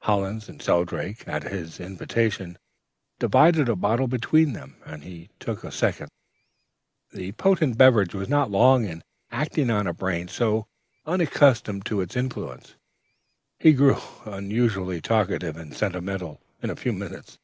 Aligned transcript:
"Hollins 0.00 0.46
and 0.50 0.60
Shelldrake, 0.60 1.26
at 1.26 1.44
his 1.44 1.80
invitation, 1.80 2.58
divided 3.18 3.66
a 3.66 3.74
bottle 3.74 4.08
between 4.08 4.52
them, 4.52 4.76
and 4.84 5.02
he 5.04 5.30
took 5.40 5.64
a 5.64 5.72
second. 5.72 6.10
The 7.14 7.32
potent 7.32 7.78
beverage 7.78 8.12
was 8.14 8.28
not 8.28 8.50
long 8.50 8.84
in 8.84 9.02
acting 9.32 9.70
on 9.70 9.86
a 9.86 9.94
brain 9.94 10.28
so 10.28 10.66
unaccustomed 11.06 11.86
to 11.86 12.02
its 12.02 12.14
influence. 12.14 12.74
He 13.58 13.72
grew 13.72 13.96
unusually 14.26 15.00
talkative 15.00 15.56
and 15.56 15.74
sentimental, 15.74 16.42
in 16.62 16.68
a 16.68 16.76
few 16.76 16.92
minutes. 16.92 17.38